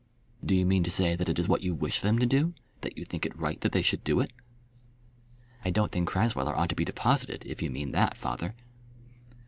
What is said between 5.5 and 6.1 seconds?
"I don't think